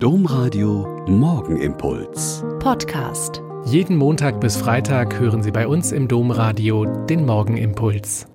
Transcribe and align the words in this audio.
Domradio 0.00 1.04
Morgenimpuls. 1.08 2.44
Podcast. 2.60 3.42
Jeden 3.64 3.96
Montag 3.96 4.40
bis 4.40 4.56
Freitag 4.56 5.18
hören 5.18 5.42
Sie 5.42 5.50
bei 5.50 5.66
uns 5.66 5.90
im 5.90 6.06
Domradio 6.06 6.84
den 6.84 7.26
Morgenimpuls. 7.26 8.28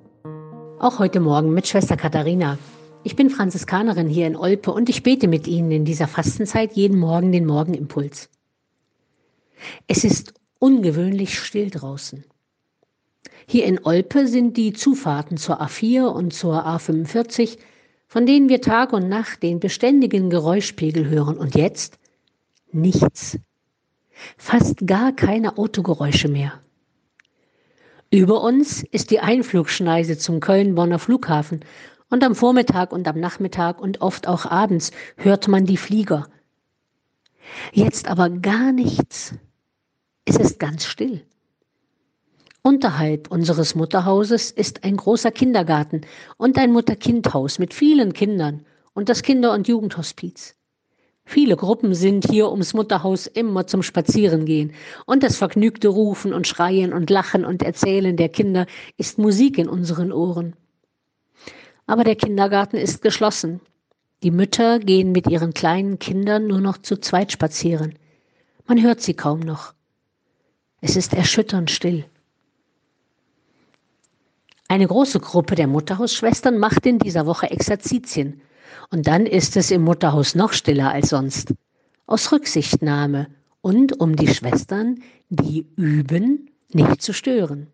Auch 0.80 1.00
heute 1.00 1.22
Morgen 1.22 1.54
mit 1.54 1.66
Schwester 1.66 1.96
Katharina. 1.96 2.58
Ich 3.06 3.16
bin 3.16 3.30
Franziskanerin 3.30 4.10
hier 4.10 4.28
in 4.28 4.36
Olpe 4.36 4.74
und 4.74 4.90
ich 4.90 5.04
bete 5.04 5.30
mit 5.30 5.48
Ihnen 5.48 5.72
in 5.72 5.86
dieser 5.86 6.10
Fastenzeit 6.10 6.74
jeden 6.74 7.00
Morgen 7.00 7.32
den 7.32 7.46
Morgenimpuls. 7.46 8.30
Es 9.88 10.04
ist 10.04 10.34
ungewöhnlich 10.60 11.40
still 11.40 11.70
draußen. 11.70 12.26
Hier 13.48 13.64
in 13.64 13.86
Olpe 13.86 14.28
sind 14.28 14.58
die 14.58 14.74
Zufahrten 14.74 15.38
zur 15.38 15.62
A4 15.62 16.08
und 16.08 16.34
zur 16.34 16.68
A45 16.68 17.58
von 18.14 18.28
denen 18.28 18.48
wir 18.48 18.62
Tag 18.62 18.94
und 18.94 19.10
Nacht 19.10 19.42
den 19.42 19.60
beständigen 19.60 20.30
Geräuschpegel 20.30 21.10
hören. 21.10 21.36
Und 21.36 21.56
jetzt 21.56 21.98
nichts. 22.72 23.40
Fast 24.38 24.86
gar 24.86 25.14
keine 25.14 25.58
Autogeräusche 25.58 26.28
mehr. 26.28 26.62
Über 28.12 28.44
uns 28.44 28.84
ist 28.84 29.10
die 29.10 29.20
Einflugschneise 29.20 30.16
zum 30.16 30.42
Köln-Bonner 30.42 31.00
Flughafen 31.00 31.66
und 32.12 32.24
am 32.24 32.36
Vormittag 32.36 32.92
und 32.92 33.08
am 33.08 33.20
Nachmittag 33.20 33.82
und 33.82 34.02
oft 34.02 34.28
auch 34.28 34.46
abends 34.46 34.92
hört 35.18 35.48
man 35.48 35.66
die 35.66 35.78
Flieger. 35.78 36.28
Jetzt 37.72 38.08
aber 38.08 38.30
gar 38.30 38.74
nichts. 38.74 39.34
Es 40.26 40.36
ist 40.36 40.60
ganz 40.60 40.86
still. 40.86 41.26
Unterhalb 42.66 43.30
unseres 43.30 43.76
Mutterhauses 43.76 44.50
ist 44.50 44.86
ein 44.86 44.96
großer 44.96 45.32
Kindergarten 45.32 46.00
und 46.38 46.58
ein 46.58 46.72
Mutter-Kind-Haus 46.72 47.60
mit 47.60 47.74
vielen 47.74 48.14
Kindern 48.14 48.66
und 48.94 49.10
das 49.10 49.22
Kinder- 49.22 49.52
und 49.52 49.68
Jugendhospiz. 49.68 50.56
Viele 51.26 51.58
Gruppen 51.58 51.94
sind 51.94 52.26
hier 52.32 52.50
ums 52.50 52.74
Mutterhaus 52.74 53.28
immer 53.28 53.68
zum 53.68 53.84
Spazierengehen 53.84 54.72
und 55.06 55.24
das 55.24 55.36
vergnügte 55.36 55.90
Rufen 55.90 56.32
und 56.32 56.48
Schreien 56.48 56.94
und 56.94 57.10
Lachen 57.10 57.44
und 57.44 57.64
Erzählen 57.64 58.16
der 58.16 58.30
Kinder 58.30 58.66
ist 58.96 59.18
Musik 59.18 59.58
in 59.58 59.68
unseren 59.68 60.14
Ohren. 60.14 60.56
Aber 61.86 62.06
der 62.06 62.16
Kindergarten 62.16 62.78
ist 62.78 63.02
geschlossen. 63.02 63.60
Die 64.24 64.32
Mütter 64.32 64.80
gehen 64.80 65.12
mit 65.12 65.28
ihren 65.28 65.54
kleinen 65.54 66.00
Kindern 66.00 66.48
nur 66.48 66.62
noch 66.62 66.78
zu 66.78 66.96
zweit 66.96 67.34
spazieren. 67.34 67.96
Man 68.68 68.82
hört 68.82 69.02
sie 69.02 69.16
kaum 69.16 69.42
noch. 69.42 69.74
Es 70.80 70.96
ist 70.96 71.14
erschütternd 71.14 71.70
still. 71.70 72.06
Eine 74.68 74.88
große 74.88 75.20
Gruppe 75.20 75.56
der 75.56 75.68
Mutterhausschwestern 75.68 76.58
macht 76.58 76.86
in 76.86 77.00
dieser 77.00 77.26
Woche 77.26 77.52
Exerzitien. 77.52 78.42
Und 78.92 79.08
dann 79.08 79.26
ist 79.26 79.58
es 79.58 79.72
im 79.72 79.84
Mutterhaus 79.84 80.36
noch 80.36 80.54
stiller 80.54 80.92
als 80.92 81.10
sonst. 81.10 81.54
Aus 82.06 82.32
Rücksichtnahme 82.32 83.28
und 83.62 84.00
um 84.00 84.16
die 84.16 84.28
Schwestern, 84.28 85.02
die 85.30 85.66
üben, 85.76 86.50
nicht 86.72 87.02
zu 87.02 87.14
stören. 87.14 87.68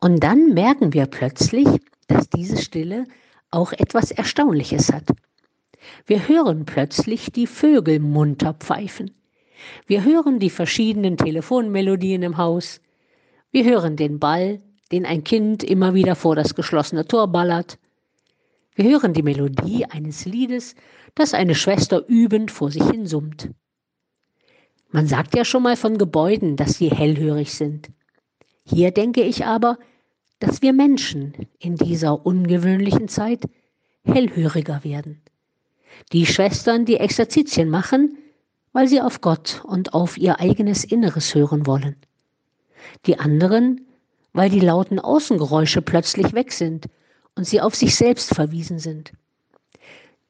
Und 0.00 0.22
dann 0.22 0.54
merken 0.54 0.92
wir 0.92 1.06
plötzlich, 1.06 1.68
dass 2.08 2.28
diese 2.28 2.60
Stille 2.60 3.06
auch 3.50 3.72
etwas 3.72 4.10
Erstaunliches 4.10 4.92
hat. 4.92 5.08
Wir 6.06 6.26
hören 6.26 6.64
plötzlich 6.64 7.30
die 7.32 7.46
Vögel 7.46 8.00
munter 8.00 8.54
pfeifen. 8.54 9.12
Wir 9.86 10.04
hören 10.04 10.38
die 10.38 10.50
verschiedenen 10.50 11.16
Telefonmelodien 11.16 12.22
im 12.22 12.36
Haus. 12.36 12.80
Wir 13.50 13.64
hören 13.64 13.96
den 13.96 14.18
Ball, 14.18 14.60
den 14.92 15.06
ein 15.06 15.24
Kind 15.24 15.64
immer 15.64 15.94
wieder 15.94 16.14
vor 16.14 16.36
das 16.36 16.54
geschlossene 16.54 17.06
Tor 17.06 17.28
ballert. 17.28 17.78
Wir 18.74 18.90
hören 18.90 19.14
die 19.14 19.22
Melodie 19.22 19.86
eines 19.86 20.24
Liedes, 20.24 20.74
das 21.14 21.34
eine 21.34 21.54
Schwester 21.54 22.06
übend 22.08 22.50
vor 22.50 22.70
sich 22.70 22.84
hin 22.84 23.06
summt. 23.06 23.50
Man 24.90 25.06
sagt 25.06 25.34
ja 25.34 25.44
schon 25.44 25.62
mal 25.62 25.76
von 25.76 25.96
Gebäuden, 25.96 26.56
dass 26.56 26.74
sie 26.74 26.90
hellhörig 26.90 27.54
sind. 27.54 27.90
Hier 28.64 28.90
denke 28.90 29.22
ich 29.22 29.44
aber, 29.44 29.78
dass 30.38 30.60
wir 30.60 30.72
Menschen 30.72 31.34
in 31.58 31.76
dieser 31.76 32.26
ungewöhnlichen 32.26 33.08
Zeit 33.08 33.44
hellhöriger 34.04 34.84
werden. 34.84 35.22
Die 36.12 36.26
Schwestern, 36.26 36.84
die 36.84 36.96
Exerzitien 36.96 37.70
machen, 37.70 38.18
weil 38.72 38.88
sie 38.88 39.00
auf 39.00 39.20
Gott 39.20 39.62
und 39.64 39.94
auf 39.94 40.18
ihr 40.18 40.40
eigenes 40.40 40.84
Inneres 40.84 41.34
hören 41.34 41.66
wollen. 41.66 41.96
Die 43.06 43.18
anderen, 43.18 43.86
weil 44.32 44.50
die 44.50 44.60
lauten 44.60 44.98
Außengeräusche 44.98 45.82
plötzlich 45.82 46.32
weg 46.32 46.52
sind 46.52 46.86
und 47.34 47.44
sie 47.44 47.60
auf 47.60 47.74
sich 47.74 47.94
selbst 47.96 48.34
verwiesen 48.34 48.78
sind. 48.78 49.12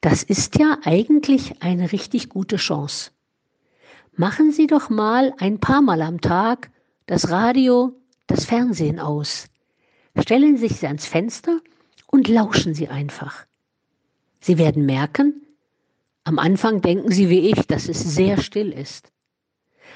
Das 0.01 0.23
ist 0.23 0.59
ja 0.59 0.77
eigentlich 0.83 1.61
eine 1.61 1.91
richtig 1.91 2.29
gute 2.29 2.57
Chance. 2.57 3.11
Machen 4.15 4.51
Sie 4.51 4.67
doch 4.67 4.89
mal 4.89 5.33
ein 5.39 5.59
paar 5.59 5.81
Mal 5.81 6.01
am 6.01 6.21
Tag 6.21 6.69
das 7.05 7.29
Radio, 7.29 7.93
das 8.27 8.45
Fernsehen 8.45 8.99
aus. 8.99 9.47
Stellen 10.19 10.57
Sie 10.57 10.67
sich 10.67 10.85
ans 10.85 11.05
Fenster 11.05 11.59
und 12.07 12.27
lauschen 12.27 12.75
Sie 12.75 12.89
einfach. 12.89 13.45
Sie 14.39 14.57
werden 14.57 14.85
merken, 14.85 15.41
am 16.25 16.37
Anfang 16.37 16.81
denken 16.81 17.11
Sie 17.11 17.29
wie 17.29 17.49
ich, 17.49 17.65
dass 17.67 17.89
es 17.89 17.99
sehr 18.01 18.39
still 18.39 18.71
ist. 18.71 19.11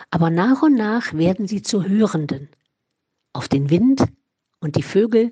Aber 0.10 0.30
nach 0.30 0.62
und 0.62 0.76
nach 0.76 1.14
werden 1.14 1.48
Sie 1.48 1.62
zu 1.62 1.84
Hörenden 1.84 2.50
auf 3.38 3.48
den 3.48 3.70
Wind 3.70 4.04
und 4.60 4.76
die 4.76 4.84
Vögel, 4.84 5.32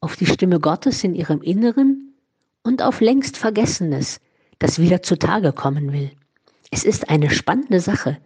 auf 0.00 0.14
die 0.16 0.26
Stimme 0.26 0.60
Gottes 0.60 1.02
in 1.02 1.14
ihrem 1.14 1.42
Inneren 1.42 2.14
und 2.62 2.82
auf 2.82 3.00
längst 3.00 3.36
Vergessenes, 3.36 4.20
das 4.60 4.78
wieder 4.78 5.02
zutage 5.02 5.52
kommen 5.52 5.92
will. 5.92 6.12
Es 6.70 6.84
ist 6.84 7.10
eine 7.10 7.30
spannende 7.30 7.80
Sache, 7.80 8.18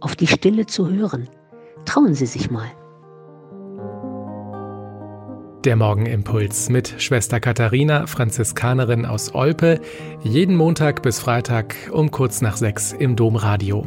auf 0.00 0.16
die 0.16 0.26
Stille 0.26 0.66
zu 0.66 0.90
hören. 0.90 1.28
Trauen 1.86 2.12
Sie 2.14 2.26
sich 2.26 2.50
mal. 2.50 2.70
Der 5.64 5.76
Morgenimpuls 5.76 6.68
mit 6.68 6.94
Schwester 6.98 7.40
Katharina, 7.40 8.06
Franziskanerin 8.06 9.06
aus 9.06 9.34
Olpe, 9.34 9.80
jeden 10.22 10.56
Montag 10.56 11.02
bis 11.02 11.18
Freitag 11.18 11.74
um 11.90 12.10
kurz 12.10 12.42
nach 12.42 12.56
sechs 12.56 12.92
im 12.92 13.16
Domradio. 13.16 13.86